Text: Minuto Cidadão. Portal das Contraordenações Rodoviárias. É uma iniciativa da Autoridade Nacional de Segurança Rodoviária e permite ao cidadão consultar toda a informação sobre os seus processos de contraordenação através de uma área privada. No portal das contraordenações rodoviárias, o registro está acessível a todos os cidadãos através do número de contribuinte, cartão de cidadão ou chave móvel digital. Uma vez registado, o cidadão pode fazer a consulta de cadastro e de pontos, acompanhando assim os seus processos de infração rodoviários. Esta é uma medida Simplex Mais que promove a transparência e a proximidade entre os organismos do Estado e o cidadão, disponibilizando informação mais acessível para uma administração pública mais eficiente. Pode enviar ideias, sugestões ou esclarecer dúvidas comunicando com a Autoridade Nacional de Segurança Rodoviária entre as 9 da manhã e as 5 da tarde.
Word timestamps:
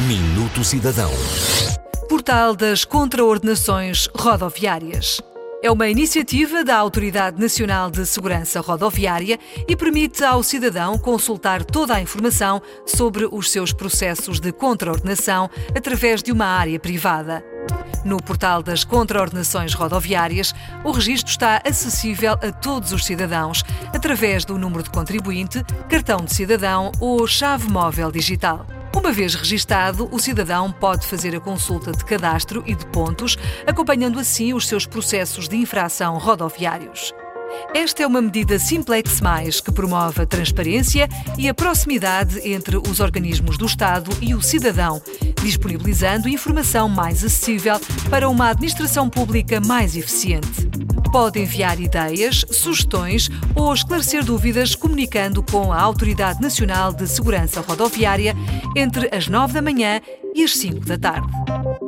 Minuto 0.00 0.62
Cidadão. 0.62 1.10
Portal 2.06 2.54
das 2.54 2.84
Contraordenações 2.84 4.10
Rodoviárias. 4.14 5.22
É 5.62 5.70
uma 5.70 5.88
iniciativa 5.88 6.62
da 6.62 6.76
Autoridade 6.76 7.40
Nacional 7.40 7.90
de 7.90 8.04
Segurança 8.04 8.60
Rodoviária 8.60 9.38
e 9.66 9.74
permite 9.74 10.22
ao 10.22 10.42
cidadão 10.42 10.98
consultar 10.98 11.64
toda 11.64 11.94
a 11.94 12.00
informação 12.02 12.60
sobre 12.84 13.26
os 13.32 13.50
seus 13.50 13.72
processos 13.72 14.38
de 14.38 14.52
contraordenação 14.52 15.48
através 15.74 16.22
de 16.22 16.30
uma 16.30 16.44
área 16.44 16.78
privada. 16.78 17.42
No 18.04 18.18
portal 18.18 18.62
das 18.62 18.84
contraordenações 18.84 19.72
rodoviárias, 19.72 20.54
o 20.84 20.90
registro 20.90 21.30
está 21.30 21.62
acessível 21.66 22.34
a 22.34 22.52
todos 22.52 22.92
os 22.92 23.06
cidadãos 23.06 23.64
através 23.94 24.44
do 24.44 24.58
número 24.58 24.82
de 24.82 24.90
contribuinte, 24.90 25.64
cartão 25.88 26.18
de 26.18 26.34
cidadão 26.34 26.92
ou 27.00 27.26
chave 27.26 27.66
móvel 27.70 28.12
digital. 28.12 28.75
Uma 28.96 29.12
vez 29.12 29.34
registado, 29.34 30.08
o 30.10 30.18
cidadão 30.18 30.72
pode 30.72 31.06
fazer 31.06 31.36
a 31.36 31.38
consulta 31.38 31.92
de 31.92 32.02
cadastro 32.02 32.64
e 32.66 32.74
de 32.74 32.86
pontos, 32.86 33.36
acompanhando 33.66 34.18
assim 34.18 34.54
os 34.54 34.66
seus 34.66 34.86
processos 34.86 35.48
de 35.48 35.54
infração 35.54 36.16
rodoviários. 36.16 37.12
Esta 37.74 38.02
é 38.02 38.06
uma 38.06 38.22
medida 38.22 38.58
Simplex 38.58 39.20
Mais 39.20 39.60
que 39.60 39.70
promove 39.70 40.22
a 40.22 40.26
transparência 40.26 41.08
e 41.38 41.46
a 41.46 41.54
proximidade 41.54 42.40
entre 42.48 42.78
os 42.78 42.98
organismos 42.98 43.58
do 43.58 43.66
Estado 43.66 44.10
e 44.20 44.34
o 44.34 44.40
cidadão, 44.40 45.00
disponibilizando 45.42 46.28
informação 46.28 46.88
mais 46.88 47.24
acessível 47.24 47.80
para 48.10 48.28
uma 48.28 48.50
administração 48.50 49.08
pública 49.08 49.60
mais 49.60 49.96
eficiente. 49.96 50.68
Pode 51.12 51.40
enviar 51.40 51.80
ideias, 51.80 52.44
sugestões 52.50 53.28
ou 53.54 53.72
esclarecer 53.72 54.24
dúvidas 54.24 54.74
comunicando 54.74 55.42
com 55.42 55.72
a 55.72 55.80
Autoridade 55.80 56.40
Nacional 56.40 56.92
de 56.92 57.06
Segurança 57.06 57.60
Rodoviária 57.60 58.34
entre 58.76 59.08
as 59.14 59.28
9 59.28 59.54
da 59.54 59.62
manhã 59.62 60.00
e 60.34 60.44
as 60.44 60.54
5 60.56 60.80
da 60.80 60.98
tarde. 60.98 61.85